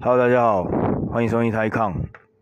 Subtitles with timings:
[0.00, 0.64] Hello，大家好，
[1.10, 1.94] 欢迎收听台康，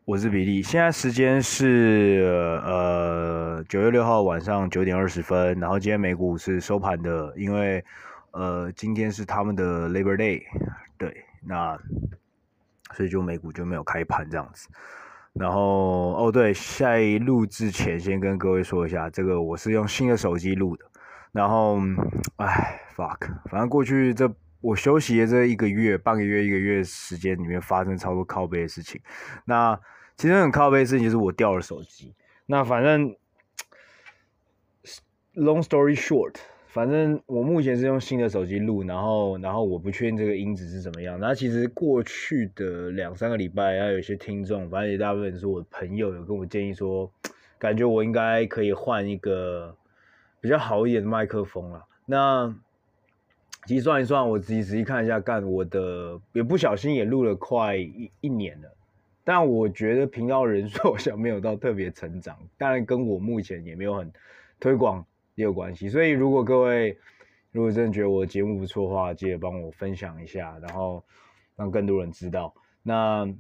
[0.05, 0.63] 我是比利。
[0.63, 7.85] 现在时间是呃九月六号晚上九点二十分，然后今天美股是收盘的，因为
[8.33, 10.43] 呃今天是他们的 Labor Day，
[10.97, 11.79] 对，那
[12.95, 14.69] 所以就美股就没有开盘这样子。
[15.35, 20.85] 然后哦对，下一录制前先跟各位说一下，这个我是用新的手机录的。
[21.33, 21.79] 然后，
[22.37, 23.19] 哎，fuck，
[23.51, 24.29] 反正过去这
[24.63, 28.99] 我休息的这一个月、半个月、一个月时间里面，发生超多靠背的事情。
[29.45, 29.79] 那
[30.17, 32.15] 其实很靠背的事情就是我掉了手机。
[32.47, 33.15] 那反正
[35.35, 36.37] ，long story short，
[36.69, 41.21] 反正我目前是用新的手机录，然后，然后我不确定这个音质是怎么样。
[41.21, 47.13] 那其实过去的两三个礼拜，还有些听众，反正也大部分是我的朋友，有跟我建议说，
[47.59, 49.77] 感觉我应该可以换一个。
[50.43, 51.85] 比较好一点的麦克风了。
[52.05, 52.53] 那
[53.67, 58.69] 其实算一算，我自己仔细看一下，干我的也不小心也录了快一一年了。
[59.25, 64.13] 但我觉得频道人数 好像没有到特别成长，当然跟我目前也没有很
[64.59, 65.05] 推广
[65.35, 65.89] 也有关系。
[65.89, 66.99] 所以如果各位
[67.51, 71.05] 如果真的觉得我节目不错的话，记得帮我分享一下，然后
[71.57, 72.55] 让更多人知道。
[72.83, 73.33] 那。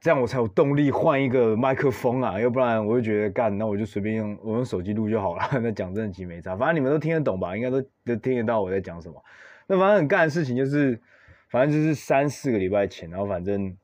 [0.00, 5.42] 这样我才有动力换一个麦克风啊，要不然我就觉得干，那我就随便用我用手机录就好了。
[5.60, 7.56] 那讲真的其实没差，反正你们都听得懂吧？
[7.56, 9.20] 应该都都听得到我在讲什么。
[9.66, 11.00] 那反正很干的事情就是，
[11.48, 13.76] 反正就是三四个礼拜前，然后反正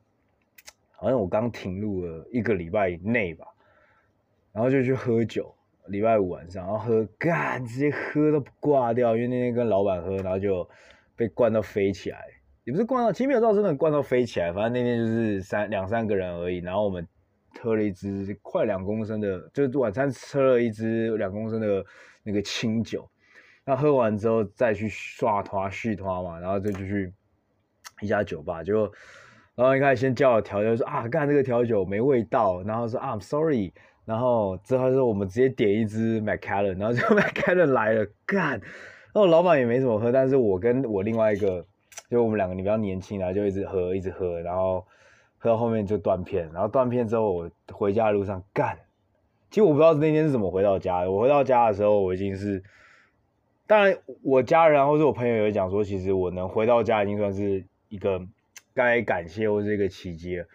[0.91, 3.45] 好像我刚停录了一个礼拜内吧，
[4.53, 5.53] 然后就去喝酒，
[5.87, 10.67] 礼拜五晚上，然后喝干，直接喝都不挂掉，因为那天跟老板喝，然后就
[11.15, 12.19] 被灌到飞起来。
[12.65, 14.51] 也不是灌到，其实没有到真的灌到飞起来。
[14.51, 16.57] 反正那天就是三两三个人而已。
[16.57, 17.07] 然后我们
[17.61, 21.85] 喝了一支快两公升的，就晚餐吃了一支两公升的
[22.23, 23.07] 那个清酒。
[23.65, 27.13] 那喝完之后再去刷团续团嘛，然后就就去
[28.01, 28.91] 一家酒吧，就
[29.53, 32.63] 然后一开始先叫了调酒，说啊，干这个调酒没味道。
[32.63, 33.71] 然后说啊，I'm sorry。
[34.05, 38.53] 然后之后说我们直接点一支 Macallan，然后就 Macallan 来了，干。
[38.53, 41.63] 然后老板也没怎么喝，但是我跟我另外一个。
[42.09, 44.85] 就我们两个，你比较年轻啊，就一直喝，一直喝，然后
[45.37, 48.77] 喝到后面就断片，然后断片之后，我回家的路上干。
[49.49, 51.11] 其实我不知道那天是怎么回到家的。
[51.11, 52.63] 我回到家的时候，我已经是，
[53.65, 58.21] 当然我家人或者我朋友有讲说，其实我能回到家已经算是一个
[58.73, 60.45] 该感谢或是一个奇迹了，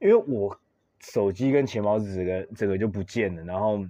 [0.00, 0.58] 因为我
[1.00, 3.84] 手机跟钱包是整个整个就不见了，然后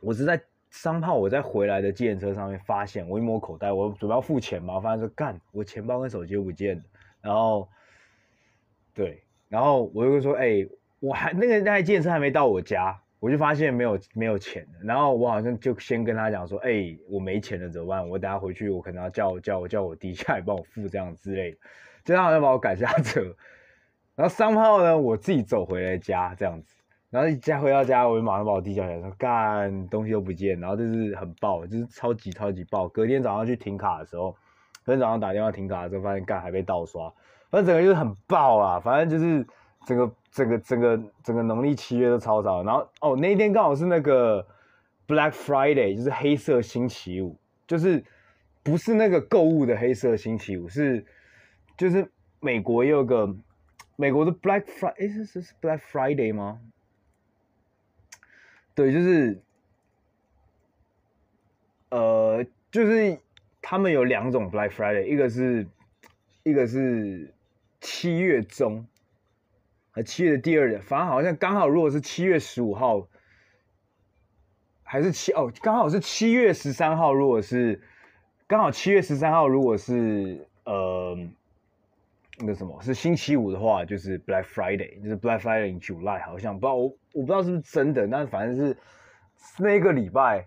[0.00, 0.40] 我是在。
[0.74, 6.82] 商炮，我在回来的计程车上面发现，我一摸口袋，我准备要付钱嘛，发现说干，我钱包跟手机都不见了。
[7.22, 7.68] 然后，
[8.92, 10.66] 对，然后我就说，哎、
[10.98, 14.80] 我还那个那台计程车还没到我家，我就发现没有没有钱了。
[14.82, 18.06] 然后我好像就先跟他讲说，哎、我没钱了怎么办？
[18.06, 21.58] 我等下回去，我可能要叫叫我叫我弟下来帮我付这样之类的。
[22.04, 23.22] 就他好像把我赶下车，
[24.16, 26.74] 然后商炮呢，我自己走回来家这样子。
[27.14, 32.88] 然后一家回到家，我就马上把我弟叫起来，说干东西都不见，然后就是很爆，就是超级超级爆。
[32.88, 34.32] 隔天早上去停卡的时候，
[34.84, 37.08] 隔天早上打电话停卡的时候，发现干还被盗刷，
[37.50, 38.80] 反正整个就是很爆啊。
[38.80, 39.46] 反正就是
[39.86, 42.64] 整个整个整个整个农历七月都超早。
[42.64, 44.44] 然后哦，那一天刚好是那个
[45.06, 48.02] Black Friday，就是黑色星期五，就是
[48.64, 51.06] 不是那个购物的黑色星期五，是
[51.78, 52.10] 就是
[52.40, 53.32] 美国也有个
[53.94, 56.58] 美国的 Black Friday，诶，是是是 Black Friday 吗？
[58.74, 59.40] 对，就是，
[61.90, 63.18] 呃，就是
[63.62, 65.66] 他们有两种 Black Friday，一个是，
[66.42, 67.32] 一个是
[67.80, 68.86] 七月中，
[69.92, 73.08] 呃，七月的第二日，反正好像刚好，如果是七月十五号，
[74.82, 77.80] 还是七哦，刚好是七月十三号，如果是
[78.46, 81.16] 刚好七月十三号，如果是呃。
[82.36, 88.76] 那个什么是星期五的话，就是 Black Friday，就是 Black Friday in July，好像不知道我我不知道是不是真的，但是反正是
[89.58, 90.46] 那个礼拜，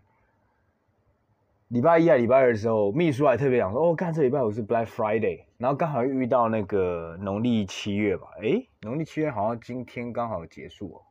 [1.70, 11.02] 礼拜一还礼拜二的时候，秘书还特别讲说，哦，看这礼拜五是 Black Friday，然后刚好遇到那个农历七月吧，诶，农历七月好像今天刚好结束哦，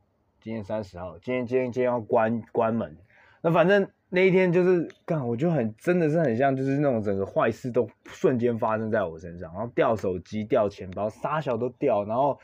[0.41, 2.97] 今天三十号，今天今天今天要关关门，
[3.41, 3.89] 那反正。
[4.09, 12.39] 那一天就是干，我就很真的是很像，就是那种整个坏事都瞬间发生在我身上，然后掉手机、掉钱包、啥小都掉，然后，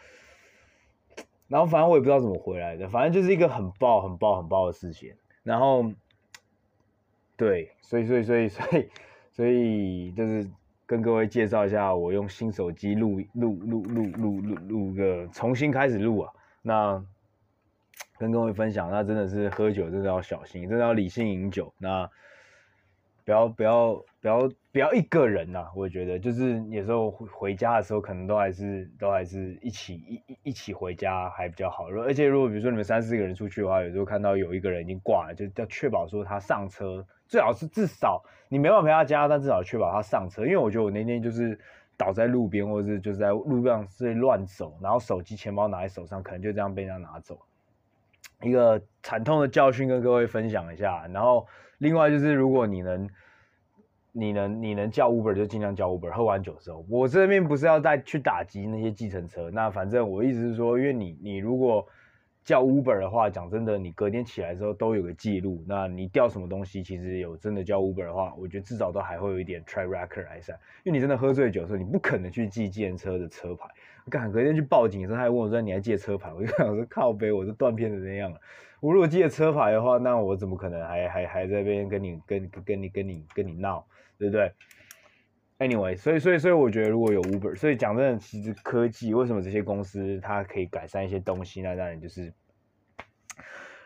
[1.52, 5.14] 然后反正我也不知道怎么回来的，反正就是一个很爆、很爆、很爆的事情。
[5.42, 5.84] 然后，
[7.36, 8.88] 对，所以，所以，所以，所以，
[9.30, 10.50] 所以就是
[10.86, 16.32] 跟各位介绍一下，我用新手机录录录录录录录个重新开始录啊，
[16.62, 17.04] 那。
[18.18, 21.74] 跟各位分享，那真的是喝酒真的要小心，真的要理性饮酒。
[21.76, 22.08] 那
[23.24, 31.88] 不要不要不要不要一个人呐、啊，我觉得就是有时候回家的时候，可能都还是都还是一起一一一起回家还比较好。
[31.88, 40.44] 而且如果比如说你们三四个人出去的话，有时候看到有一个人已经挂了，就要确保说他上车，最好是至少你没办法陪他家，但至少确保他上车。
[40.44, 41.56] 因为我觉得我那天就是
[41.96, 47.38] 倒在路边，或者是就是在路上是乱走，然后手机钱包拿在手上，可能就这样被人家拿走。
[48.40, 51.46] 一个惨痛的教训跟各位分享一下，然后。
[51.82, 53.08] 另外就是，如果你能，
[54.12, 56.10] 你能，你能叫 Uber 就尽量叫 Uber。
[56.10, 61.84] 喝完酒之后，我这边不是要再去打击那些计程车，那反正我意思是说，因为你，你如果
[62.44, 70.56] 叫 Uber 的话，讲真的，你隔天起来之后都有个记录，那你掉什么东西，其实有真的叫 Uber 的话，我觉得至少都还会有一点 track record 来算。
[70.84, 73.66] 因为你真的喝醉酒的时候，你不可能去记计程车的车牌。
[74.08, 78.38] 敢，隔天去报警的时候，他还问我说：“你还借车牌？”我就想说：“靠杯，我是断片的那样了。”
[78.82, 83.86] 我如果记得车牌的话，那我怎么可能还还还在边跟你跟跟你跟你跟你闹，
[84.18, 84.50] 对不对
[85.60, 91.62] ？Anyway，所以所以所以我觉得如果有 Uber，所以讲真的，其实科技为什么这些公司它可以改善一些东西？
[91.62, 92.32] 那当然就是，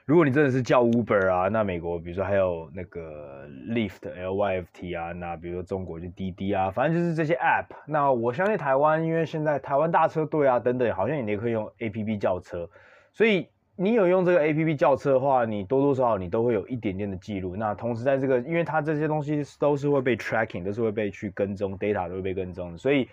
[0.06, 7.66] 如果你真的是叫 Uber 啊，那美国比如说还有那个 Lyft L Y F T 啊，那比如说中国就滴滴啊，反正就是这些 App。
[7.87, 12.66] 那我相信台湾，因为现在台湾大车队啊等等，好像你也可以用 APP 叫车，
[13.12, 13.46] 所以。
[13.78, 17.55] 你有用这个 APP 叫车的话，你多多少少你都会有一点点的记录。
[17.55, 23.06] 那同时在这个，因为它这些东西都是会被 tracking，都是会被去跟踪，data 都会被跟踪的，所以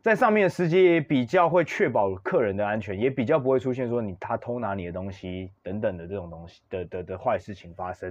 [0.00, 8.10] 在上面的司机也比较会确保客人的安全，也比较不会出现说你他偷拿你的东西等等的这种东西的的的坏事情发生。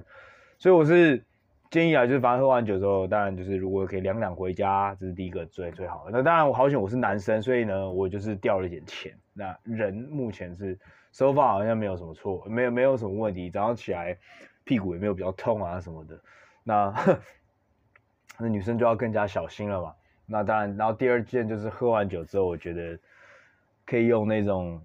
[0.59, 1.19] 所以我是
[1.71, 6.11] 建议啊，就是反正喝完酒之后，当然就是如果可以两两回家，这是第一个最最好的。
[6.11, 9.17] 那当然我好险我是男生，所以呢我就是掉了一点钱。
[9.33, 10.77] 那人目前是。
[11.11, 13.49] 手法好像没有什么错，没有没有什么问题。
[13.49, 14.17] 早上起来
[14.63, 16.19] 屁股也没有比较痛啊什么的。
[16.63, 16.93] 那
[18.37, 19.93] 那女生就要更加小心了嘛。
[20.25, 22.97] 那当然，然后第二件就是喝完酒之后，我觉得
[23.85, 24.81] 可以用那种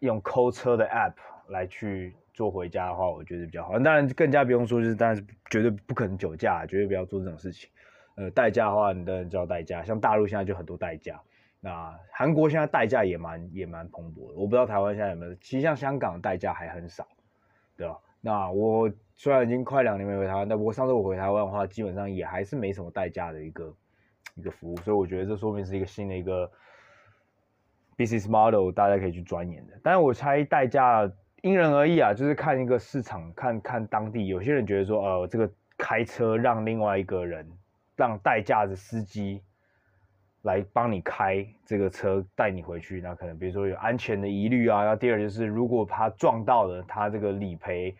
[0.00, 1.12] 用抠车的 app
[1.48, 3.78] 来去做回家的话，我觉得比较好。
[3.78, 7.68] 当然更加不用说，就是当然是绝对不可能酒驾，绝对不要做这种事情。
[8.14, 9.82] 呃，代驾的话，你当然就要代驾。
[9.84, 11.20] 像大陆现在就很多代驾。
[11.64, 15.32] 那韩国现在代驾也蛮也蛮蓬勃的，我不知道台湾现在有没有。
[15.36, 17.06] 其实像香港代驾还很少，
[17.76, 17.96] 对吧？
[18.20, 23.74] 那我虽然已经快两年没回台湾，但不过上次我回台湾的话，基本上也还是没什么代驾的一个
[24.34, 26.50] 一个服务，所以我觉得这说明是一个新的一个
[27.96, 29.78] business model，大家可以去钻研的。
[29.84, 31.08] 但是我猜代驾
[31.42, 34.26] 因人而异啊，就是看一个市场，看看当地。
[34.26, 35.48] 有些人觉得说，呃，这个
[35.78, 37.48] 开车让另外一个人，
[37.94, 39.44] 让代驾的司机。
[40.42, 44.84] 来帮你开这个车带你回去，那可能比如说有安全的疑虑啊。
[44.84, 47.96] 那第二就是，如果他撞到了，他这个理赔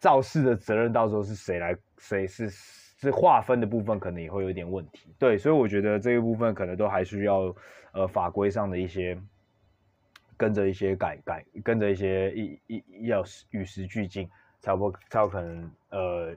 [0.00, 1.76] 肇事的责任到时候是谁来？
[1.98, 5.14] 谁是是划分的部分，可能也会有点问题。
[5.18, 7.54] 对，所以我觉得这个部分可能都还需要
[7.92, 9.16] 呃法规上的一些
[10.36, 14.28] 跟着一些改改，跟着一些一一要与时俱进，
[14.60, 16.34] 才不才有可能呃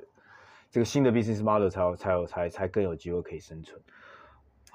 [0.69, 3.79] 这个新的 business model 才有才有才才更有机会可以生存。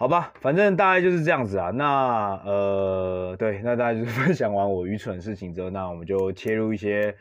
[0.00, 1.68] 好吧，反正大概就是这样子啊。
[1.68, 7.14] 那呃，对，那大家就是 分享完我愚蠢的事情之后，那我们就切入一些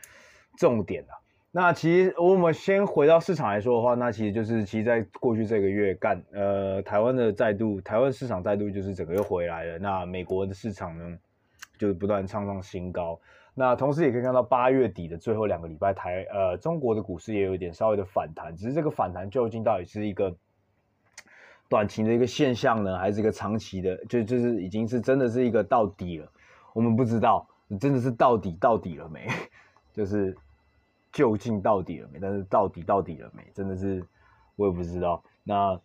[0.56, 1.08] 重点了。
[1.50, 9.78] 那其实我们先回到市场来说的话，那其实就是其实在过去这个月干，呃，台湾的再度，台湾市场再度就是整个又回来了。
[9.78, 11.18] 那美国的市场呢，
[11.78, 13.20] 就是不断创创新高。
[13.52, 20.34] 那同时也可以看到八月底的最后两个礼拜，台呃中国的股市也有一点稍微的反弹，只是这个反弹究竟到底是一个。
[21.70, 23.96] 短期的一个现象呢，还是一个长期的？
[24.06, 26.28] 就就是已经是真的是一个到底了，
[26.74, 27.46] 我们不知道，
[27.80, 29.28] 真的是到底到底了没？
[29.94, 30.36] 就是
[31.12, 32.18] 究竟到底了没？
[32.20, 33.44] 但是到底到底了没？
[33.54, 34.04] 真的是
[34.56, 35.22] 我也不知道。
[35.44, 35.80] 那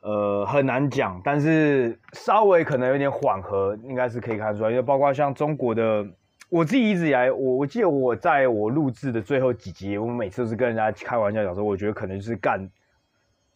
[0.00, 4.70] 呃很难讲，但是稍微可能有点缓和，应该是可以看出来。
[4.70, 6.04] 因为包括像中国的，
[6.48, 12.68] 我自己一直以来，我我记得我在我录制的最后几集，我每次都是跟人家开玩笑讲说，我觉得可能就是干。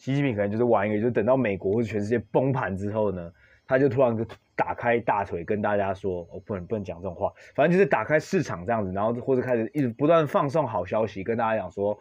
[0.02, 3.32] 习近平可能就是玩一个，就是等到美国或者全世界崩盘之后呢，
[3.68, 11.96] 他就突然就打开大腿跟大家说：“哦，不能不能讲这种话，反正就是打开市场这样子，然后或者开始一直不断放送好消息，跟大家讲说：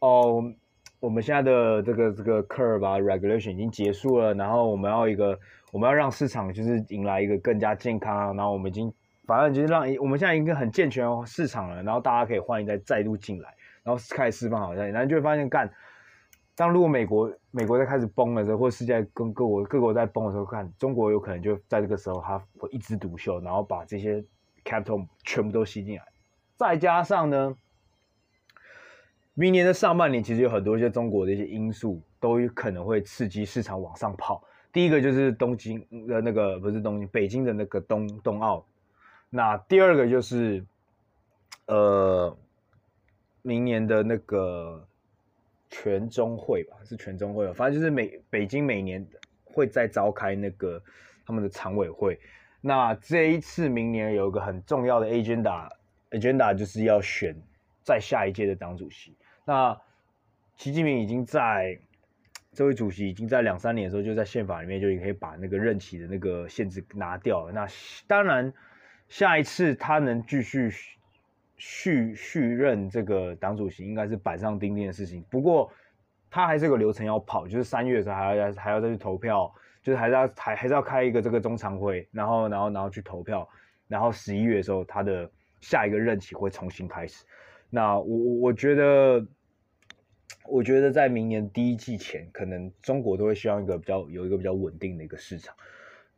[0.00, 0.42] 哦，
[0.98, 5.38] 我们现在的这个这个 curve 啊 regulation 已经结束了，然后我们要一个，
[5.70, 8.92] 我们要让市场就是迎来一个更加健康，然后我们已经
[9.24, 15.70] 反正就是让我们现在一个很健全市场了，然后大家可以欢迎再再度进来，然后开始释放好消息，然后就会发现干。
[16.60, 24.22] 当如果美国美国在开始崩的时候，或世界跟各国各国在崩的时候，看中国有可能就在这个时候，它会一枝独秀，然后把这些
[24.62, 26.02] capital 全部都吸进来。
[26.58, 27.56] 再加上呢，
[29.32, 34.44] 明年的上半年其实有很多一些中国的一些因素都有可能会刺激市场往上跑。
[34.70, 38.62] 第一个就是东京的那个不是东京，北京的那个冬冬奥。
[39.30, 40.62] 那第二个就是
[41.68, 42.36] 呃，
[43.40, 44.86] 明年的那个
[45.70, 49.06] 全中会吧，是全中会吧，反正就是每北京每年
[49.44, 50.82] 会再召开那个
[51.24, 52.18] 他们的常委会。
[52.60, 57.34] 那这一次明年有一个很重要的 agenda，agenda 就是要选
[57.82, 59.16] 在下一届的党主席。
[59.46, 59.80] 那
[60.56, 61.78] 习近平已经在
[62.52, 67.52] 这位主席已经在两三年的时候就在宪法里面就已经可以把那个任期的那个限制拿掉了。
[67.52, 67.66] 那
[68.06, 68.52] 当然，
[69.08, 70.70] 下一次他能继续
[71.60, 75.24] 续续任这个党主席，应该是板上钉钉的事情。
[75.30, 75.70] 不过
[76.28, 79.54] 他还是有个流程要跑，就是三月的时候还要还要再去投票。
[79.82, 83.48] 就是还是要还还是要开一个这个中常会，然后然后然后去投票，
[83.88, 85.30] 然后十一月的时候他的
[85.62, 87.24] 下一个任期会重新开始。
[87.70, 89.26] 那我我觉得，
[90.46, 95.56] 我觉得在明年第一季前，可能中国都会希望一个比较有一个比较稳定的一个市场。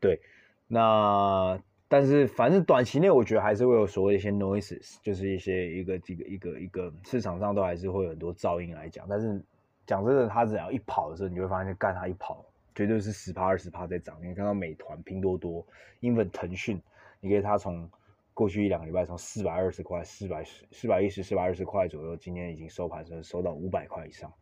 [0.00, 0.20] 对，
[0.66, 1.56] 那
[1.92, 9.06] 但是反正短期内我觉得还是会有所谓一些 noises，就是一些一个这个一个一个市场上都还是会有很多噪音来讲。
[9.06, 9.38] 但是
[9.84, 12.46] 讲真的，他只要一跑的时候，你就会发现干他一跑。
[12.74, 15.66] 绝对是十趴二十趴在涨，你看到美团、拼多多、
[16.00, 16.80] 英文腾讯，
[17.20, 17.86] 你可以它从
[18.32, 24.32] 过去一两个礼拜从四百二十块、四百十、四百一十、四百二十块左右，今天已经收盘时候收到五百块以上。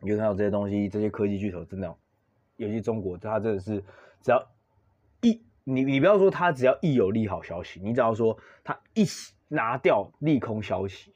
[0.00, 1.94] 你就看到这些东西，这些科技巨头真的，
[2.56, 3.84] 尤其中国，它真的是
[4.22, 4.42] 只要
[5.20, 9.04] 一你你不要说它只要一有利好消息，你只要说它一
[9.48, 11.12] 拿掉利空消息，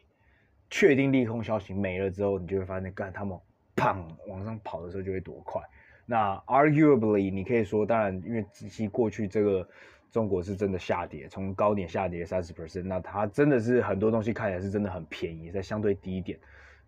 [0.71, 3.39] 确定利空消息没了之后，你就会发现干他们
[3.77, 5.63] 砰往上跑的时候就会多快。
[6.07, 9.69] 那 arguably，你可以说，当然，因为仔细过去这个
[10.11, 16.39] 中国是真的下跌，从高点下跌三十 percent，那它真的是很多东西看起来是真的很便宜，在相对低一点。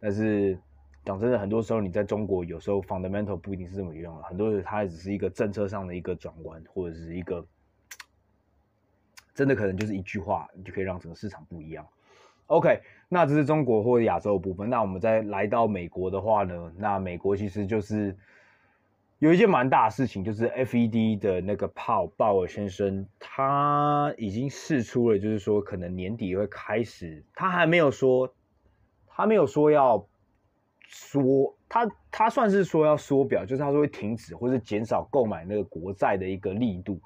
[0.00, 0.58] 但是
[1.04, 7.44] 讲真的，很多时候你在中国有时候 fundamental 不一定是这么用的，很多人它只是一个政策上的一个转弯，或者是一个
[9.34, 11.86] 真的可能就是一句话，你就可以让整个市场不一样。
[12.46, 14.68] OK，那这是中国或亚洲的部分。
[14.68, 18.16] 那我们再来到美国的话呢，那美国其实就是。
[19.20, 28.32] 有一件蛮大的事情，就是 FED 的那个鲍鲍尔先生，他已经试出了，就是说可能年底会开始，他还没有说，
[29.06, 30.08] 他没有说要
[30.92, 37.00] 缩，他他算是说要缩表，就是他说会停止或者减少购买那个国债的一个力度，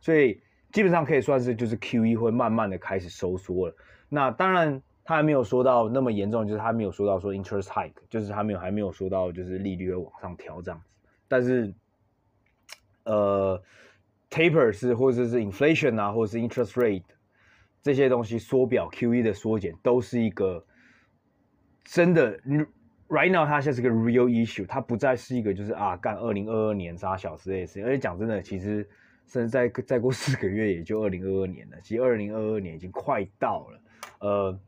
[0.00, 0.38] 所以
[0.70, 3.74] 基本上可以算是就是 QE 会慢慢的开始收缩了。
[4.10, 10.86] 那当然他还没有说到那么严重，就是他没有说到说 interest hike，就是他没有还没有说到就是利率会往上调这样子。
[11.26, 11.72] 但是，
[13.04, 13.62] 呃
[14.28, 17.02] ，taper 是或者是 inflation 啊，或者是 interest rate
[17.80, 20.62] 这些东西缩表 QE 的缩减，都是一个
[21.82, 22.38] 真的。
[23.12, 27.84] Right now 它现在是个 real issue，它不再是一个就是啊干二零二二年杀小之类的事情。
[27.84, 28.88] 而且讲真的，其实
[29.26, 31.76] 甚至再再过四个月也就二零二二年了。
[31.82, 33.80] 其实二零二二年已经快到了。
[34.20, 34.60] 呃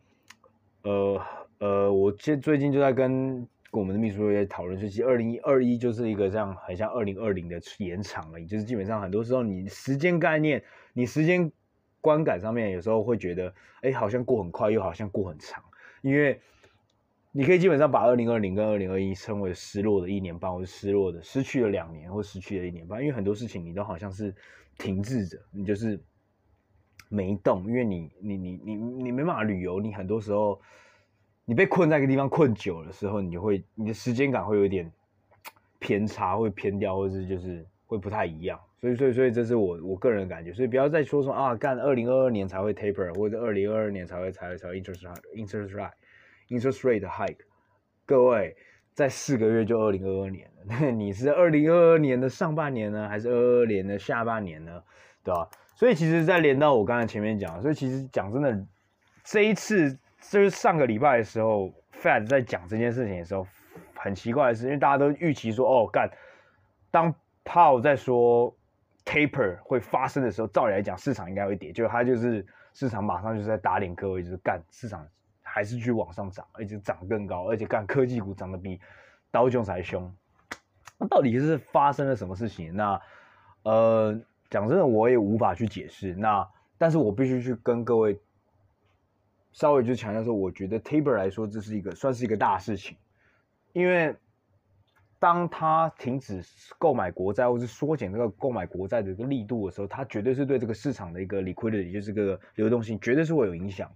[0.82, 1.20] 呃
[1.58, 3.48] 呃，我现最近就在跟。
[3.74, 11.50] 我们的秘书也讨论，说其实二零二一就是一个这样很像二零二零的延长而已，就是基本上很多时候你时间概念、你时间
[12.00, 15.60] 观感上面，有时候会觉得，哎，好像过很快，又好像过很长，
[16.02, 16.40] 因为
[17.36, 24.32] 你可以基本上把二零二零跟二零二一称为失落的一年半，或者失落的失去了两年，或失去了一年半，因为很多事情你都好像是
[24.78, 26.00] 停滞着，你就是
[27.08, 30.60] 没动，因为你你你你你没办法旅游，你很多时候。
[31.46, 34.90] 你被困在一个地方困久的时候，你就会你的时间感会有点
[35.78, 38.58] 偏差，会偏掉，或者是就是会不太一样。
[38.80, 40.54] 所以，所以，所以这是我我个人的感觉。
[40.54, 45.02] 所以不要再说说啊，干二零二二年才会 taper，或者二零二二年才会才会才会 interest
[45.36, 45.90] interest rate
[46.48, 47.44] interest rate hike。
[48.06, 48.56] 各位，
[48.92, 54.82] 在四个月就二零二二年了， 你是二零二二年的上半年呢，还是二二年的下半年呢？
[55.22, 55.48] 对吧？
[55.74, 58.66] 所以其实在连到我刚才前面讲，所以其实讲真的，
[59.22, 59.98] 这一次。
[60.30, 63.46] 就是上个礼拜的时候，Fed 在讲这件事情的时候，
[63.94, 66.10] 很奇怪的是，因为大家都预期说，哦，干，
[66.90, 68.56] 当 Powell 在说
[69.04, 75.06] taper 会发生的时候，照理来讲，市场应该会跌，就他就是市场马上就是在打脸各位，就是干，市场
[75.54, 78.80] 还是继续往上涨，而且涨更高，而且干科技股涨得比
[79.30, 80.12] 刀琼还凶，
[80.98, 82.74] 那到底是发生了什么事情？
[82.74, 83.00] 那
[83.62, 84.20] 呃，
[84.50, 86.12] 讲真的，我也无法去解释。
[86.16, 86.44] 那
[86.76, 88.20] 但是我必须去跟各位。
[89.52, 92.96] 稍微就强调说，我觉得 taper 来说，这是一个算是一个大事情，
[93.72, 94.16] 因为
[95.20, 96.42] 当他停止
[96.76, 103.88] 购买国债，或是缩减这个购买国债的一个力度的时候，它绝对是对这个市场的一个 liquidity，就是个流动性，绝对是会有影响。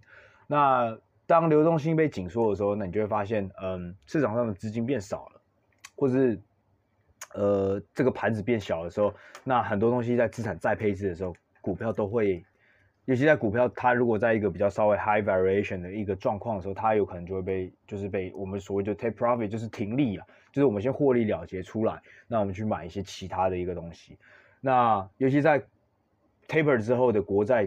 [0.47, 0.97] 那
[1.29, 5.41] 当流动性被紧缩的时候，那你就会发现，嗯，市场上的资金变少了，
[5.95, 6.41] 或是
[7.35, 12.43] 呃这个盘子变小的时候，那很多东西在资产再配置的时候，股票都会。
[13.05, 24.19] 尤其在股票，它如果在一个比较稍微 high variation 的一个状况的时候，它有可能就会被，就是被我们所谓就 take profit，就是停利啊，就是我们先获利了结出来，那我们去买一些其他的一个东西。
[24.61, 25.63] 那尤其在
[26.47, 27.67] taper 之后的国债，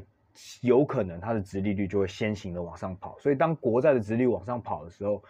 [0.62, 5.24] 有可能它的殖利率就会先行的往上跑，所以当国债的殖利率往上跑的时候，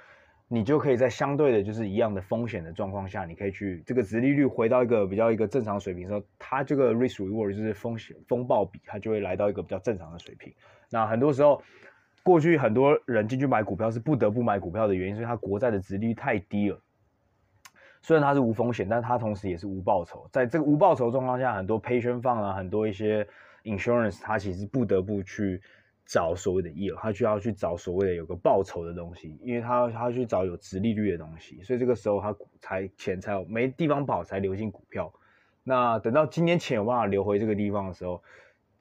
[0.47, 10.53] 你就可以在相对的，就是一样的风险的状况下，你可以去这个殖利率回到一个比较一个正常水平的时候，它这个 risk reward 就是风险风暴比，它就会来到一个比较正常的水平。
[10.89, 11.61] 那很多时候，
[12.21, 16.77] 过去很多人进去买股票是不得不买股票的原因，所以它国债的殖利率太低了。
[18.03, 20.27] 虽然它是无风险，但它同时也是无报酬。
[20.31, 23.25] 在这个无报酬状况下，很多 pension fund 啊，很多一些
[23.63, 25.61] insurance，它其实不得不去。
[26.03, 35.13] 找所谓的 yield，他就要去找所谓的有个报酬的东西，因为他他去找有值利率的东西，所以这个时候他才钱才有没地方跑，才流进股票。
[35.63, 38.21] 那等到今天钱有办法流回这个地方的时候，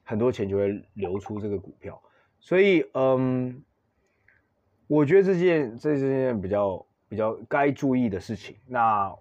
[0.02, 2.02] 很多钱就会流出这个股票。
[2.40, 3.62] 所以，嗯，
[4.88, 8.56] 我觉得这件这是件比较比较该注意的事情。
[8.66, 9.14] 那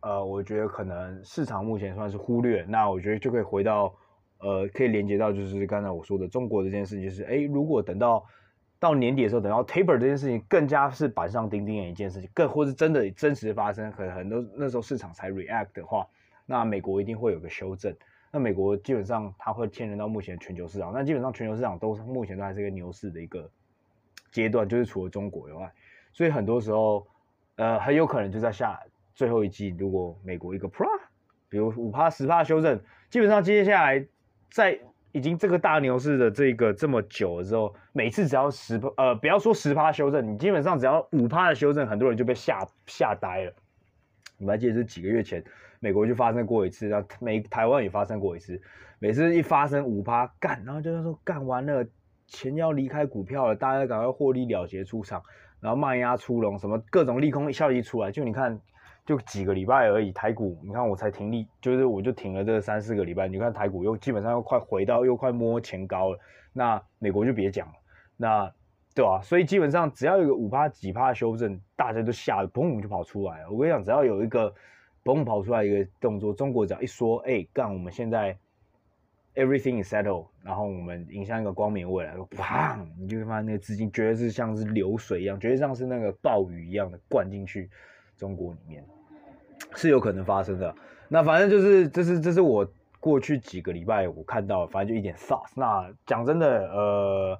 [0.00, 3.94] 呃，我觉得可能市场目前算是忽略，那我觉得就可以回到。
[4.46, 8.24] 呃，可以连接到就是刚才我说的中国这件事情，就是哎，如果等到
[8.78, 16.06] 到年底的时候，等到 taper 这件事情更加是板上钉钉的一件事情，更或是真的真实发生，可能很多那时候市场才 react 的话，
[16.46, 17.92] 那美国一定会有个修正。
[18.30, 23.50] 那美国基本上它会牵连到目前全球市场，那基本上全球市场都是目前都还是一个牛市的一个
[24.30, 25.72] 阶段，就是除了中国以外，
[26.12, 27.04] 所以很多时候
[27.56, 28.80] 呃很有可能就在下
[29.12, 30.86] 最后一季，如果美国一个 pro，
[31.48, 32.78] 比如五趴十趴修正，
[33.10, 34.06] 基本上接下来。
[34.50, 34.78] 在
[35.12, 43.52] 已经这个大牛市的这个这么久了之后，每次只要十呃不要说十趴修正，你基本上只要五趴的修正，很多人就被吓吓呆了。
[44.38, 45.42] 你们还记得是几个月前，
[45.80, 48.60] 美国就发生过一次，然后美台湾也发生过一次。
[48.98, 51.86] 每次一发生五趴干，然后就是说干完了，
[52.26, 55.22] 钱要离开股票了，大家赶快获利了结出场，
[55.60, 58.60] 然后卖压出笼，什么各种利空消息出来，就你看。
[59.06, 63.28] 就几个礼拜而已，台股你看我才停利，就是我就停了这三四个礼拜。
[63.28, 66.18] 你看台股又基本上又快回到又快摸前高了，
[66.52, 67.74] 那美国就别讲了，
[68.16, 68.52] 那
[68.96, 69.22] 对吧、啊？
[69.22, 73.50] 所以基本上只要有个五趴几趴的修正，大家都吓得砰就跑出来了。
[73.50, 74.52] 我跟你讲，只要有一个
[75.04, 78.36] 砰跑出来一个动作，中国只要一说，哎、欸，干我们现在
[79.36, 87.70] everything is settled，然后我们迎向一个光明未来，砰，你就会发现那个资金绝对是像是流水一样，绝对像是那个暴雨一样的灌进去
[88.16, 88.84] 中国里面。
[89.74, 90.74] 是有可能发生的，
[91.08, 92.66] 那反正就是，这是这是我
[93.00, 95.52] 过去几个礼拜我看到，反正就一点 s a s。
[95.56, 97.38] 那讲真的，呃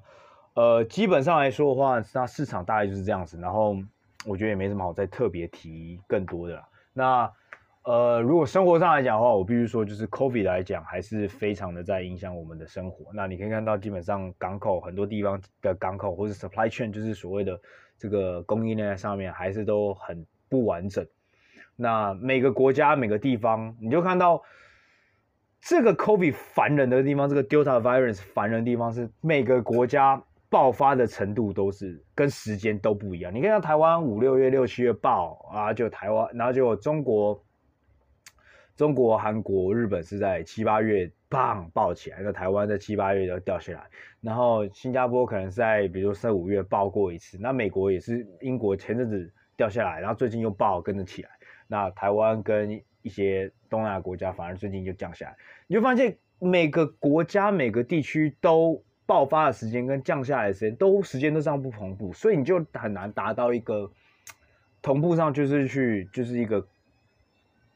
[0.53, 3.37] 呃，基本上来说的话，那市场大概就是这样子。
[3.39, 3.75] 然后
[4.25, 6.67] 我觉得也没什么好再特别提更多的了。
[6.93, 7.31] 那
[7.83, 13.05] 呃，如果生活上来讲的话，我必须说，就是 COVID 来讲，还是非常的在影响我们的生活。
[13.13, 17.59] 那你可以看到，基本上港口很多地方的港口或者 supply chain，就是所谓的
[17.97, 21.05] 这个供应链上面，还是都很不完整。
[21.79, 24.41] 那每个国家每个地方，你就看到
[25.61, 33.31] 这个 COVID 烦人的地方，这个 Delta virus 烦人的地方是每个国家爆发的程度都是跟时间都不一样。
[33.31, 37.39] 你看到台湾五六月、六七月爆啊，就台湾，然后就中国、
[38.75, 43.83] 中国、韩国、日本是在七八月棒爆起来，那台湾在七八月就掉下来。
[44.19, 51.29] 然后新加坡可能是在比如说四五月爆过一次，那美国也是，英国前阵子掉下来，然后最近又爆跟着起来。
[51.67, 55.35] 那台湾跟一些东南亚国家反而最近就降下来，
[55.67, 63.91] 你就发现每个国家每个地区都爆发的时间跟降下来的时间都时间都这样不同步，所以你就很难达到一个
[64.81, 66.67] 同步上，就是去就是一个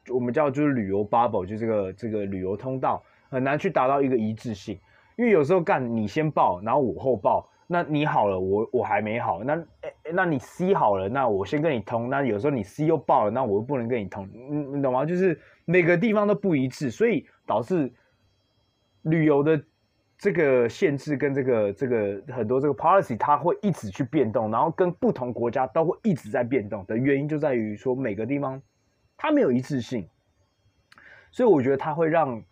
[0.08, 4.78] 我们叫就是旅游 bubble，就这个这个旅游通道很难去达到一个一致性，
[5.16, 7.48] 因为有时候干你先报，然后我后报。
[7.72, 9.42] 那你好了，我我还没好。
[9.42, 12.10] 那诶，那你 C 好了，那我先跟你通。
[12.10, 14.28] 那有时候你 C 又爆了，那我又不能跟你通。
[14.30, 15.06] 你你懂吗？
[15.06, 17.90] 就是每个地方都不一致，所以导致
[19.00, 19.58] 旅游的
[20.18, 28.60] 这个限制跟这个这个很多这个 policy 它会一直去变动，然后跟不同国家都会一直在变动的原因就在于说每个地方
[29.16, 30.06] 它没有一致性，
[31.30, 32.42] 所以我觉得它会让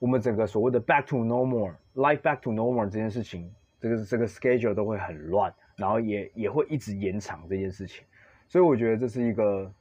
[0.00, 3.48] 我们整个所谓的 back to normal life back to normal 这件事情。
[3.88, 8.04] 这个这个 schedule 都会很乱，然后也也会一直延长这件事情，
[8.48, 9.72] 所以我觉得这是一个，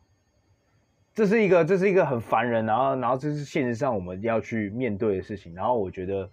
[1.13, 5.54] 这是一个这是一个很烦人，然后然后这是现实上我们要去面对的事情。
[5.56, 6.30] 然后我觉得，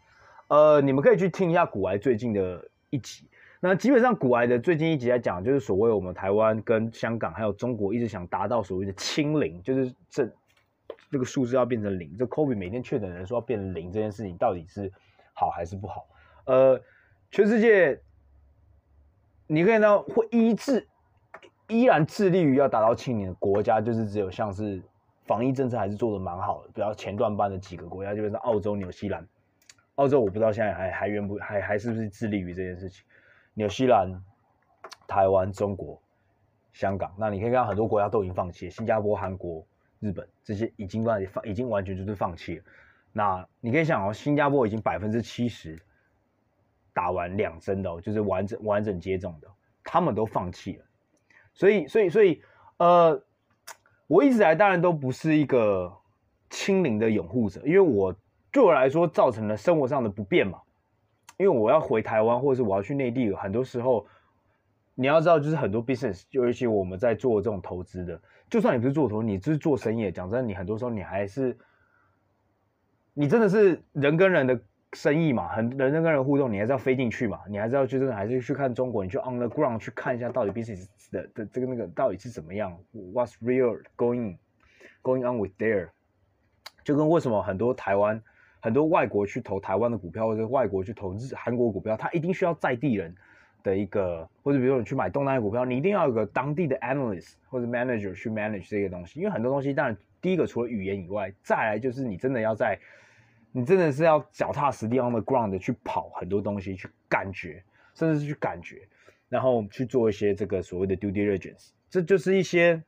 [0.48, 3.24] 呃，你们可以去听一下古埃最近的一集，
[3.60, 10.28] 那基本上古埃的最近一集来讲，就是所谓我们台湾跟香港还有中国一直想达到所谓的清零，就是这
[11.10, 14.90] 这个数字要变成零，这 COVID 每天确诊人数要变成零这件事情到底是
[15.32, 16.06] 好还是不好？
[16.44, 16.80] 呃，
[17.32, 17.98] 全世界
[19.46, 20.86] 你可以呢会一致
[21.66, 24.82] 依然致力于要达到清零的国家，就是只有像是
[25.24, 29.26] 防疫政策还是做的蛮好的，比较前段班的几个国家，就是澳洲、纽西兰。
[29.94, 33.02] 澳洲我不知道现在还还愿不还还是不是致力于这件事情。
[33.54, 34.22] 纽西兰、
[35.08, 35.98] 台湾、中国、
[36.72, 38.68] 香港，那你可以看到很多国家都已经放弃。
[38.68, 39.64] 新加坡、韩国、
[40.00, 42.64] 日本这些已经完放，已经完全就是放弃了。
[43.10, 45.80] 那你可以想哦，新加坡已经百分之七十
[46.92, 49.48] 打完两针的，就是完整完整接种的，
[49.82, 50.84] 他们都放弃了。
[51.54, 52.42] 所以，所以，所以，
[52.78, 53.22] 呃，
[54.06, 55.92] 我一直来当然都不是一个
[56.50, 58.14] 清零的拥护者，因为我
[58.50, 60.60] 对我来说造成了生活上的不便嘛。
[61.38, 64.06] 因为我要回台湾，或者是我要去内地，很多时候
[64.94, 71.56] 你要知道，就是很多 business，尤其我们在做这种投资的，就算你不是做投，你只是做生意，讲真，你很多时候你还是，
[73.12, 74.60] 你真的是人跟人的
[74.92, 84.36] 生意嘛，很人跟人互动，你还是要飞进去嘛，你还是要去真的还是去看中国，你去 on the ground 去看一下到底 business 的的这个那个到底是怎么样，what's real going
[85.02, 85.88] going on with there，
[86.84, 88.22] 就跟为什么很多台湾。
[88.64, 93.12] 很多外国去投台湾的股票，或者外国去投日韩国股票，他一定需要在地人
[93.64, 99.18] 的一个，或者比如说你去买东南亚股票，你一定要有个当地的 analyst 或者 manager 去 manage 这个东西。
[99.18, 102.78] 因为很多东西，当然第一个除了语言以外，再来就是你真的要在，
[103.52, 107.62] 你真的是要脚踏实地 on the ground 去跑很多东西，去感觉，
[107.94, 108.88] 甚至是去感觉，
[109.28, 112.82] 然后去做一些这个所谓的 due diligence，这就是一些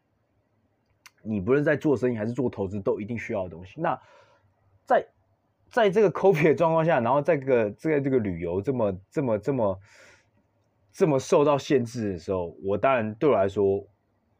[1.22, 3.78] 你不论在做生意还是做投资都一定需要的东西。
[3.78, 4.00] 那
[4.86, 5.06] 在
[5.70, 9.80] 在这个 COVID 的状况下，然后在这个这个这个旅游这么这么这么
[10.92, 13.86] 这么受到限制的时候，我当然对我来说，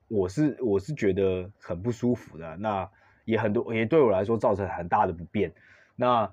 [0.08, 2.56] 我是我是觉得很不舒服的。
[2.56, 2.88] 那
[3.26, 5.52] 也很多也对我来说造成很大的不便。
[5.96, 6.32] 那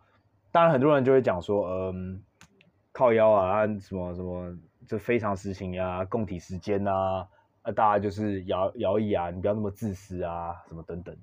[0.52, 2.22] 当然很多人就会讲说，嗯，
[2.92, 7.28] 靠腰啊，什么什么，这非常时情呀，共体时间呐，
[7.64, 11.16] 啊，大家就是摇摇椅啊，你不要那么自私啊，什么等等。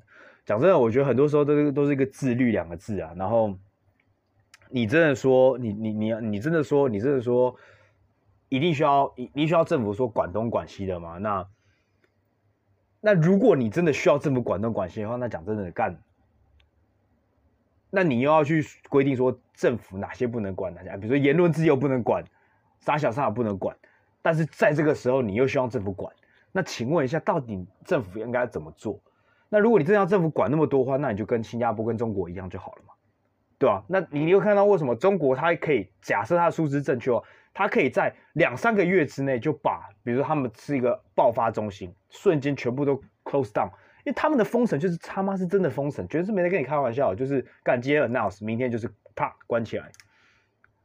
[0.44, 3.57] 讲真的，我觉得很多时候都是都是一个自律两个字啊，然后。
[4.70, 7.57] 你真的说，你你你你真的说，你真的说，
[8.51, 11.16] 一定需要一定需要政府说管东管西的吗？
[11.16, 11.48] 那
[13.01, 15.98] 那如果你真的需要政府管东管西的话，那讲真的干，
[17.90, 22.22] 那你又要去规定说政府哪些不能管，哪些比如说言论自由不能管，
[22.81, 23.77] 杀小杀不能管，
[24.22, 26.12] 但是在这个时候你又希望政府管，
[26.53, 29.01] 那请问一下，到底政府应该怎么做？
[29.48, 32.92] 那如果你真的要政府管那么多的话，那你就跟新加坡跟中国一样就好了嘛。
[33.59, 43.70] 对啊，那你又看到为什么中国它可以假设它的数字正确哦，它可以在两三个月之内就把，比如说他们是一个爆发中心，瞬间全部都 close down，
[44.09, 49.92] 因为他们的封城就是他妈是真的封城，绝对是没在跟你开玩笑，就是干今天 announce，明天就是啪关起来。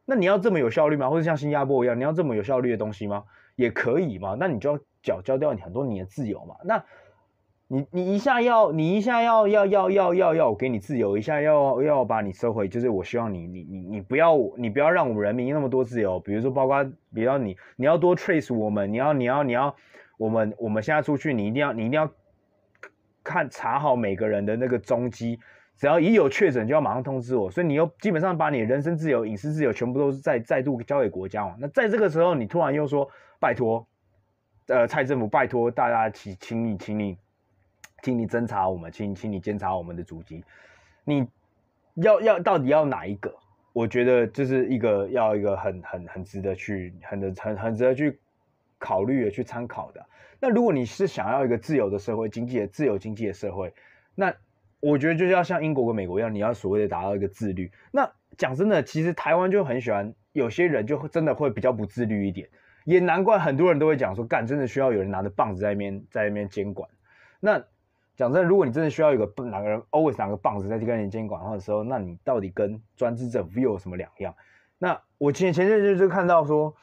[0.04, 1.10] 那你要这么有效率吗？
[1.10, 3.24] 或者像新加坡一样，你要这么有效率的东西吗？
[3.56, 6.84] 也可以嘛，那你就要缴交掉你很多你的自由嘛，那。
[7.70, 16.84] 你你一下要你一下要要要要要要我给你自由，一下要要把你收回，就是我希望你你你你不要你不要让我们人民那么多自由，比如说包括
[17.16, 19.76] 比如说你你要多 trace 我们，你要你要你要
[20.18, 22.12] 我们我们现在出去，你一定要你一定要
[23.24, 25.40] 看查好每个人的那个踪迹，
[25.78, 31.56] 只要一有确诊就要马上通知我，所以你又基本上把你人身自由、隐私自由全部都是再再度交给国家嘛。
[31.60, 33.10] 那在这个时候，你突然又说
[33.40, 33.88] 拜托，
[34.68, 37.18] 呃，蔡政府拜托大家请请你请你。
[38.02, 40.44] 请你侦查我们，请请你监察我们的足迹。
[41.06, 41.26] 你
[41.94, 43.34] 要要到底要哪一个？
[43.72, 48.20] 我觉得这是一个要一个很很很值得去很很很值得去
[48.84, 50.06] 考虑的去参考的。
[50.42, 53.74] 那如果你是想要一个自由的社会，经济的自由经济的社会，
[54.14, 54.34] 那
[54.82, 57.72] 我觉得就是要像英国跟美国一样，你要所谓的达到一个自律。
[57.94, 62.50] 那讲真的，其实台湾就很喜欢有些人就真的会比较不自律一点，
[62.84, 66.90] 也难怪很多人都会讲说，干真的需要有人拿着棒子在那边在那边监管。
[67.40, 67.64] 那
[68.18, 74.36] 讲真的，如果你真的需要一个哪个人 always 拿个棒子在这跟你监管的时候，那你到底跟专制政府又有什么两样？
[74.78, 76.76] 那我前前阵子就看到说，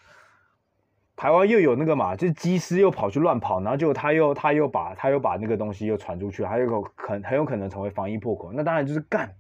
[1.21, 8.51] 台湾又有那个嘛，就是机师又跑去乱跑，然后就他又他又把他又把那个东西又传出去，还有个很很有可能成为防疫破口。
[8.55, 9.31] 那当然就是干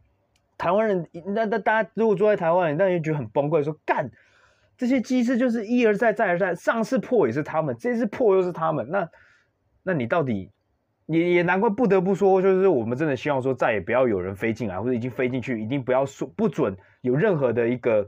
[0.59, 4.11] 台湾人，那那大家如果住在台湾，那就觉得很崩溃，说干
[4.77, 9.09] 这些机师就是一而再再而三，上次破也是他们，这次破又是他们，那
[9.83, 10.51] 那你到底？
[11.07, 18.07] 也也难怪，不得不说，就是我们真的希望说，再也不要有人飞进来，或者已经飞进去，一定不要说不准有任何的一个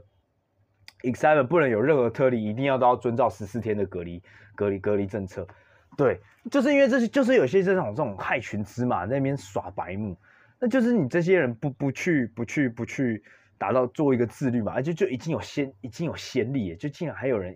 [1.03, 4.21] ，X7 不能有任何特例，一定要都要遵照十四天的隔离、
[4.55, 5.47] 隔离、隔离政策。
[5.95, 10.17] 对，就是因为这些，就是有些这种这种害群之马在那边耍白目，
[10.59, 13.23] 那就是你这些人不不去不去不去
[13.59, 17.55] 达到做一个自律嘛，而且就已经有先已经有先例，就竟然还有人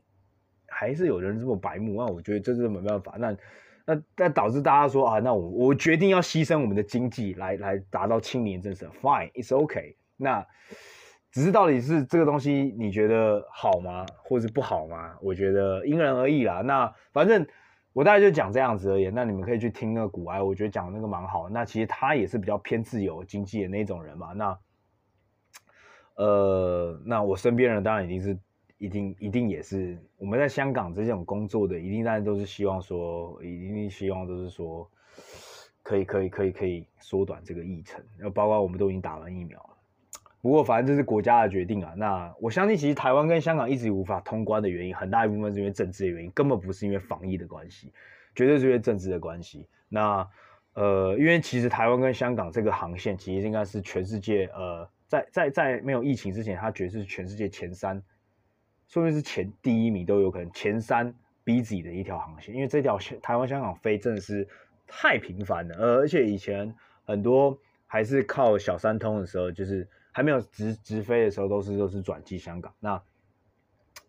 [0.67, 3.15] 还是有人这么白目，那我觉得这是没办法。
[3.17, 3.35] 那
[3.85, 9.95] 那那导致大家说啊，那我我决定要牺牲我们的经济来来达到清零政策，Fine，it's OK。
[10.15, 10.45] 那
[11.31, 15.15] 只是到底是这个东西你觉得好吗，或是不好吗？
[15.21, 16.61] 我觉得因人而异啦。
[16.61, 17.45] 那反正
[17.93, 19.09] 我大概就讲这样子而已。
[19.09, 21.49] 那你们可以去听那个古埃，我觉得讲那个蛮好。
[21.49, 24.33] 那其实他也是比较偏自由经济的那种人嘛。
[24.33, 24.57] 那
[26.15, 28.39] 呃，那我身边人当然一定是
[28.79, 34.89] 一定一定也是我们在香港这种工作的，一定大家都是希望说，一定希望都是说
[35.83, 38.03] 可以可以可以可以缩短这个议程。
[38.17, 39.76] 然后包括我们都已经打完疫苗了。
[40.47, 41.93] 不过，反正这是国家的决定啊。
[41.97, 47.91] 那我相信，其实台湾跟香港一直无法通关的原因，很大一部分是因为政治的原因，根本不是因为防疫的关系，
[48.33, 49.67] 绝对是因为政治的关系。
[49.89, 50.25] 那
[50.73, 58.01] 呃，因为其实台湾跟香港这个航线，其实应该是全世界呃，在在在没有疫情之前，它绝对是全世界前三，
[58.87, 62.55] 说不定是前第一名都有可能，前三 busy 的一条航线。
[62.55, 64.47] 因为这条台湾香港飞真的是
[64.87, 69.85] 太频繁了，呃，而且以前很多还是靠小三通的时候，就是。
[70.17, 72.73] 还没有直直飞的时候，都是都是转机香港。
[72.79, 72.99] 那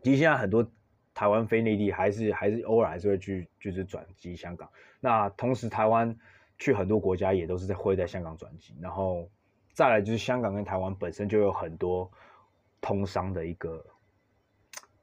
[0.01, 0.67] 其实现在很多
[1.13, 4.71] 台湾飞内地，还是还是偶尔还是会去就是转机香港。
[5.01, 6.17] 那同时台湾
[6.59, 8.75] 去很多国家也都是在会在香港转机。
[8.81, 9.29] 然后
[9.75, 12.11] 再来就是香港跟台湾本身就有很多
[12.81, 13.85] 通商的一个，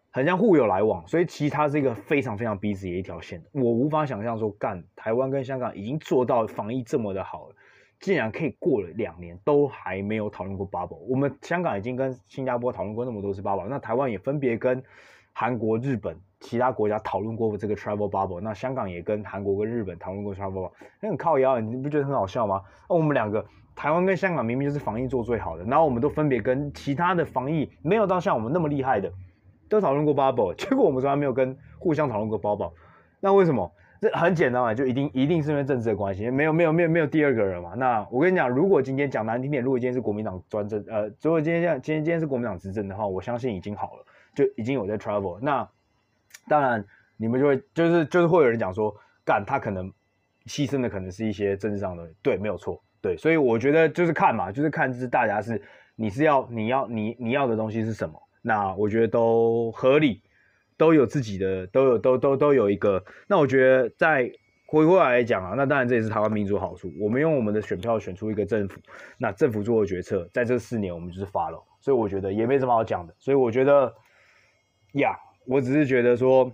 [0.10, 3.44] 很像互有来往，所以其实它是一个非常非常 busy 的一条线。
[3.52, 7.56] 我无法想象说，干台湾跟香港已经做到防疫这么的好了。
[8.06, 14.84] 竟然可以过了两年都还没有讨论过 bubble，我们香港已经跟新加坡讨论过那么多次 bubble，那台湾也分别跟
[15.34, 22.62] 韩国、日本其他国家讨论过这个 travel bubble，那香港也跟韩国跟日本讨论过 travel bubble，那很靠腰，你不觉得很好笑吗？
[22.88, 23.44] 那我们两个
[23.76, 29.12] 台湾跟香港明明就是防疫做最好的，然后我们都分别跟其他的防疫没有到像我们那么厉害的
[29.68, 32.74] 都讨论过 bubble，结果我们从来没有跟互相讨论过 bubble，
[33.20, 33.72] 那为什么？
[34.01, 37.73] 这很简单嘛，就一定一定是因为政治的关系，没有没有没有没有第二个人嘛。
[37.75, 44.05] 那我跟你讲，如果今天讲难听点，如果今天是国民党专政，呃，如果今天这样，今天今天是国民党执政的话，我相信已经好了，
[44.36, 45.39] 就已经有在 travel。
[45.39, 45.67] 那
[46.47, 46.86] 当然
[47.17, 49.91] 你们就会就是就是会有人讲说，干他可能
[50.45, 53.15] 牺牲的可能是一些政治上的，对，没有错，对。
[53.17, 55.62] 所以我觉得就是看嘛，就是看就是大家是
[55.95, 60.21] 你是要你要你你要的东西是什么，那我觉得都合理。
[60.78, 63.04] 都有自己的，都有都都都有一个。
[63.28, 64.30] 那我觉得，在
[64.68, 66.92] 回过来讲啊，那当然这也是台湾民主好处。
[67.00, 68.82] 我们用我们的选票选出一个政府，
[69.18, 71.64] 那政府做的决策，在这四年我们就是 follow。
[71.80, 73.14] 所以我觉得也没什么好讲的。
[73.20, 73.94] 所以我觉得，
[74.94, 76.52] 呀，我只是觉得说，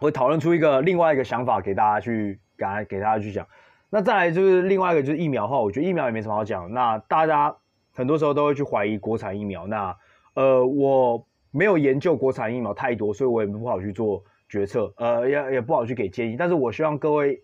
[0.00, 3.46] 我讨论出一个另外一个想法给大家去，给给大家去讲。
[3.90, 6.72] 那再来就是另外一个就是疫苗的话，我觉得疫苗也没什么好讲。
[6.72, 7.54] 那大家
[7.92, 9.66] 很多时候都会去怀疑国产疫苗。
[9.66, 9.94] 那
[10.34, 11.27] 呃，我。
[11.58, 16.36] 没有研究国产疫苗太多，所以我也不好去做决策，呃，也也不好去给建议。
[16.38, 17.42] 但是我希望各位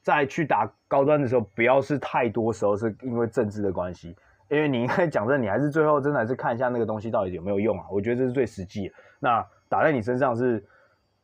[0.00, 4.14] 在去打高端的时候，不要是太多时候是因为政治的关系，
[4.48, 7.84] 因为你应该讲真，你还是最后真的还是看一下那个东西到底有没有用啊。
[7.90, 8.92] 我觉得这是最实际。
[9.18, 10.64] 那打在你身上是，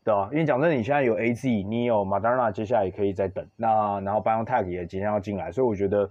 [0.03, 0.29] 对啊？
[0.33, 3.47] 因为讲真，你现在有 AZ，你有 Moderna，接下来也可以再等。
[3.55, 6.11] 那然后 BioNTech 也即将要进来，所以我觉得，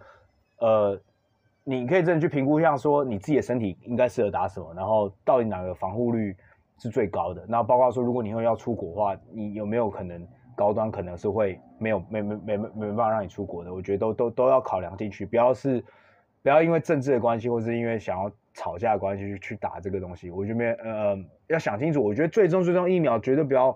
[0.60, 1.02] 呃。
[1.66, 6.36] 你可以真的去评估一下，说你自己的身体应该适合打什么，然后到底哪个防护率
[6.78, 7.46] 是最高的。
[7.48, 13.74] 那包括说，如果你以后要出国的话，你有没有可能高端可能是会没有没没没没没办法让你出国的？
[13.74, 15.82] 我觉得都都都要考量进去，不要是
[16.42, 20.30] 不要因为政治的关系，或是因为想要吵架的关系去去打这个东西。
[20.30, 22.04] 我觉得呃要想清楚。
[22.04, 23.72] 我觉得最终最终疫苗绝对不要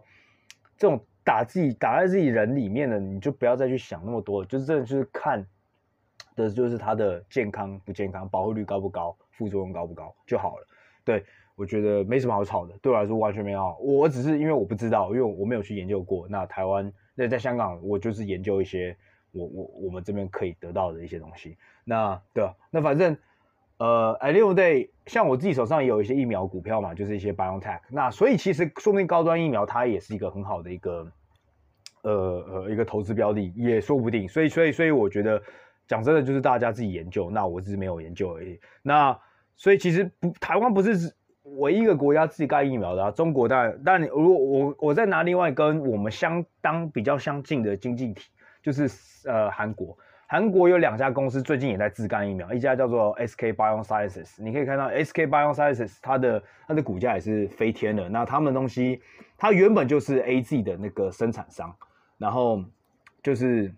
[0.78, 5.48] 这种打自己打在自己人里面的，你就不要再去想那么多，就是真的就是看。
[6.38, 10.68] 的就是它的健康不健康，保护率高不高，副作用高不高就好了。
[11.04, 13.76] 对，我觉得没什么好吵的，对我来说完全没有。
[13.82, 16.28] 我只是因为我不知道，因为我没有去研究过。
[16.30, 18.96] 那台湾那在香港，我就是研究一些
[19.32, 21.58] 我我我们这边可以得到的一些东西。
[21.84, 23.18] 那对，那反正
[23.78, 27.80] 呃，at the end of the day，像我自己手上也有一些疫苗股票嘛，就是一些 biotech。
[27.90, 31.12] 那所以其实说不定高端疫苗它也是一个很好的一个
[32.04, 34.28] 呃呃一个投资标的，也说不定。
[34.30, 35.42] 所以所以所以我觉得。
[35.88, 38.60] 讲真的，就是大家自己研究，那我只是没有研究而已。
[38.82, 39.18] 那
[39.56, 41.14] 所以其实不，台湾不是
[41.58, 43.12] 唯一一个国家自己盖疫苗的啊。
[43.12, 48.30] 中国当然，但如果我我再拿另外跟我们相当比较相近的经济体，
[48.62, 48.90] 就是
[49.28, 49.98] 呃韩国。
[50.30, 58.10] 韩国有两家公司最近也在自干疫苗，一家叫做 SK Biosciences，你可以看到 SK Biosciences 它的它的股价也是飞天的。
[58.10, 59.02] 那他们的东西，
[59.38, 61.74] 它原本就是 AZ 的那个生产商，
[62.18, 62.62] 然后
[63.24, 63.74] 就是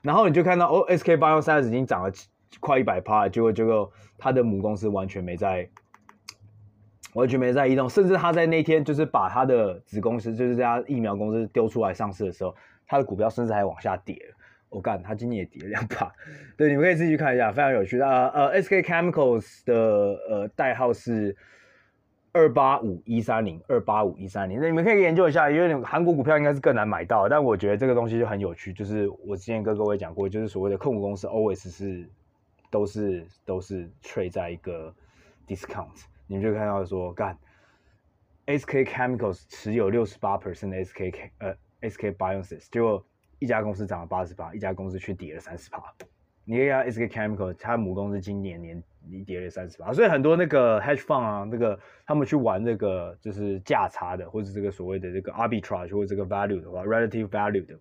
[0.03, 2.13] 然后你就看到哦，SK Bio Sciences 已经涨了
[2.61, 5.71] 快一百趴，结果结果它的母公司完全没在，
[7.15, 12.55] 完全没在移动，甚至他在那天就是把他的子公司，就是这家疫苗公司丢出来上市的时候，
[12.87, 14.37] 他的股票甚至还往下跌了。
[14.69, 16.13] 我干，他今年也跌了两把。
[16.57, 18.07] 对，你们可以自己去看一下，非常有趣的。
[18.07, 19.75] 呃呃，SK Chemicals 的
[20.29, 21.37] 呃代号是。
[22.33, 32.09] 二八五一三零，二八五一三零，那你们可以研究一下，因为韩国股票应该是更难买到，但我觉得这个东西就很有趣，就是我之前跟各位讲过，就是所谓的控股公司 always 是
[32.71, 34.95] 都是都是 trade 在一个
[35.49, 37.37] discount，你们就看到说干
[38.47, 43.05] ，SK Chemicals 持有六十八 percent 的 SK 呃 SK Biosciences，结果
[43.41, 45.83] 一家公司涨了八十八，一家公司却跌了三十八。
[46.45, 57.77] 你看 SK Chemicals，它母公司今年年你跌了三十八，所以很多那个 hedge fund 啊，那个他们去玩这个就是价差的，或者这个所谓的这个 arbitrage 或者这个 value 的话，relative value 的，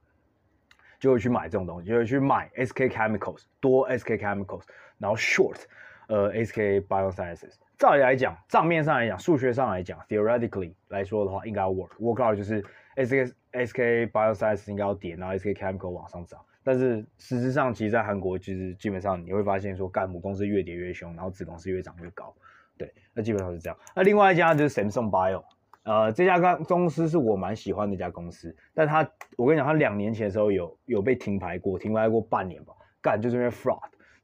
[0.99, 4.63] 就会去买这种东西，就会去买 SK Chemicals 多 SK Chemicals，
[4.97, 5.65] 然后 short
[6.07, 7.53] 呃 SK Biosciences。
[7.79, 12.61] 照理来讲，账面上来讲，数学上来讲，theoretically 来说的话，应该要 work work out 就是
[12.97, 16.41] SK SK Biosciences 应该要跌，然后 SK Chemical 往上涨。
[16.61, 22.35] 但是实质上，其实，在韩国，其实基本上你会发现说，干母公司越跌越凶，然后子公司越涨越高，
[22.77, 23.79] 对，那基本上是这样。
[23.95, 25.45] 那另外一家就是 Samsung Bio，
[25.83, 33.79] 呃，这家公司是我蛮喜欢的一家公司，但他，我跟你讲，他两年前的时候有有被停牌过，停牌过半年吧，干就是因为 fraud，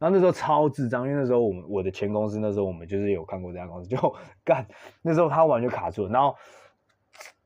[0.05, 3.97] 然后那时候超智障，因为那时候我们我的前公司那时候我们就是有看过这家公司，就
[4.45, 4.63] 干
[5.01, 6.35] 那时候他完全卡住了，然后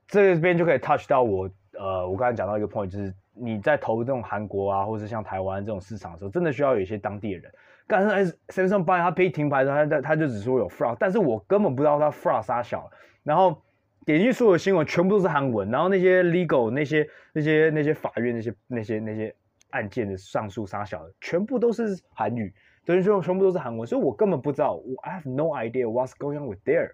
[0.08, 3.14] 这边就可以 touch 到我，呃，我刚才讲到一个 point 就是。
[3.42, 7.54] 你在投这种韩国啊，或者像台湾这种市场的时候，真的需要有一些当地的人。
[7.88, 12.92] 但是 Samsung Bio 他被停牌的时候，他他就只说有 fraud，但是我根本不知道他 fraud 杀小。
[13.24, 13.62] 然后
[14.06, 19.34] 点进所有新闻，全部都是韩文，然后那些 legal 那些那些那些法院那些那些那些
[19.70, 22.54] 案件的上诉杀小的，全部都是韩语，
[22.86, 26.92] 等于说全部都是韩文，所以我根本不知道，我 I have no idea what's going on with there。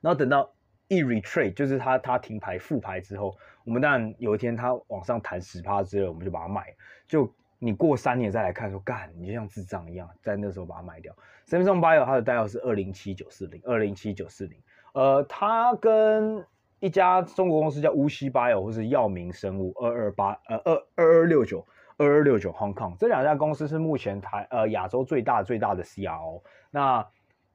[0.00, 0.52] 然后等到。
[0.92, 6.66] 一 retrade 就是他他停牌复牌之后，我们当然有一天他往上弹十趴之后，我们就把它卖。
[7.06, 11.14] 就你过三年再来看说，干你就像智障一样，在那时候把它卖掉。
[11.46, 14.60] Samsung Bio 它的代号是二零七九四零，二零七九四零。
[14.94, 16.44] 呃，它跟
[16.80, 21.64] 一家中国公司叫乌西 Bio 或是药明生物二二八呃二二二六九
[21.98, 26.42] 二二六九 Hong Kong 这两家公司是目前台呃亚洲最大最大的 CRO。
[26.70, 27.06] 那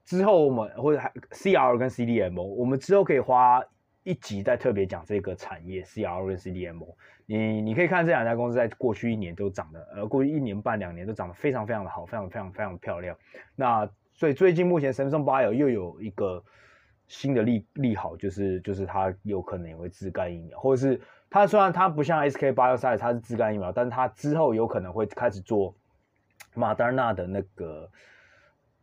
[0.05, 3.63] 之后我们或者还 CRO 跟 CDMO，我们之后可以花
[4.03, 6.93] 一集再特别讲这个产业 CRO 跟 CDMO。
[7.25, 13.17] 你你可以看这两家公司在过去一年都涨得，呃，过去一年半两年都涨得非常非常的好，非常非常非常漂亮。
[13.55, 16.43] 那所以最近目前 Samsung Bio 又有一个
[17.07, 25.73] 新的利利好，就是就是它有可能也会自干疫苗，或者是它虽然它不像 SK Bioscience 它是自干疫苗，但是它之后有可能会开始做
[26.55, 27.89] Moderna 的那个。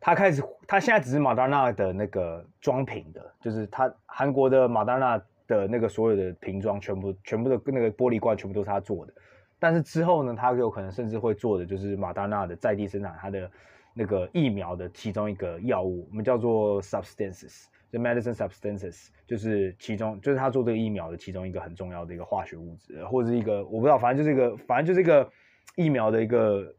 [0.05, 9.13] 他开始，他现在只是马达纳的那个装瓶的，就是他韩国的马达纳的那个所有的瓶装，全部全部的那个玻璃罐全部都是他做的。
[9.59, 13.49] 但是之后呢，他有可能甚至会做的就是马达纳的在地生产他的
[13.93, 25.31] 那个疫苗的其中一个药物，我们叫做 substances The medicine substances，就是其中就是他做这个疫苗的其中一个很重要的一个化学物质，或者是一个我不知道，反正就是一个反正就是一个
[25.75, 26.75] 疫苗的一个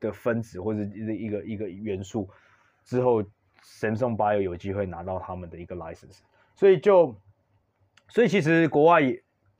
[0.00, 2.28] 的分子或者一个一个一个元素
[2.84, 3.22] 之后
[3.64, 6.18] ，Samsung Bio 有机会拿到他们的一个 license，
[6.54, 7.18] 所以就
[8.08, 9.00] 所以其实国外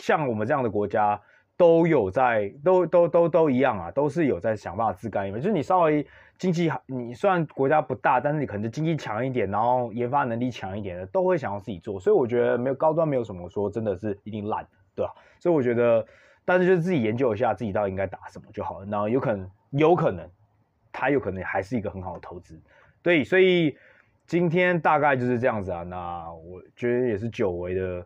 [0.00, 1.18] 像我们这样的国家
[1.60, 6.06] 都有在都都都都一样啊，都是有在想办法自干疫苗，就是你稍微
[6.38, 15.12] 经济你虽然国家不大，但是你可能经济强一点，然后研发能力强一点的，都会想要自己做，所以我觉得没有高端没有什么说真的是一定烂，对吧？
[15.38, 16.06] 所以我觉得。
[16.42, 20.28] 但是就是自己研究一下自己到底应该打什么就好了，然后有可能有可能，
[20.90, 22.60] 它有可能还是一个很好的投资，
[23.02, 23.76] 对，所以
[24.26, 25.84] 今天大概就是这样子啊。
[25.84, 28.04] 那我觉得也是久违的，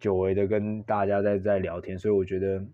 [0.00, 2.64] 久违的跟大家在在聊天，所以我觉得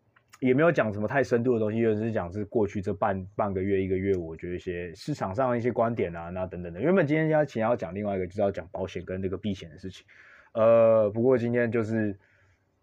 [0.43, 6.81] 也没有讲什么太深度的东西，就是讲是过去这半半个月一个月，我觉得一些市场上的一些观点啊，那等等的。
[6.81, 10.05] 原本今天要请要讲另外一个，就是要讲保险跟这个避险的事情，
[10.53, 12.15] 呃，不过今天就是。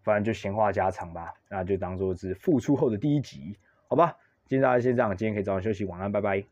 [0.02, 3.54] 反正就闲话家常吧，那就当做是复出后的第一集，
[3.86, 4.16] 好吧？
[4.46, 6.50] 今天大家先这样，今天可以早点休息，晚安，拜拜。